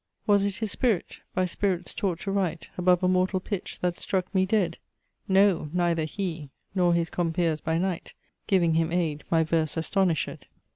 Was 0.25 0.43
it 0.43 0.55
his 0.55 0.71
spirit, 0.71 1.19
by 1.35 1.45
spirits 1.45 1.93
taught 1.93 2.21
to 2.21 2.31
write 2.31 2.69
Above 2.75 3.03
a 3.03 3.07
mortal 3.07 3.39
pitch 3.39 3.77
that 3.81 3.99
struck 3.99 4.33
me 4.33 4.47
dead? 4.47 4.79
No, 5.27 5.69
neither 5.73 6.05
he, 6.05 6.49
nor 6.73 6.95
his 6.95 7.11
compeers 7.11 7.61
by 7.61 7.77
night 7.77 8.15
Giving 8.47 8.73
him 8.73 8.91
aid, 8.91 9.23
my 9.29 9.43
verse 9.43 9.77
astonished. 9.77 10.47